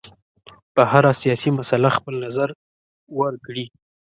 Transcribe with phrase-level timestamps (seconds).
[0.73, 2.49] په هره سیاسي مسله خپل نظر
[3.19, 3.65] ورکړي.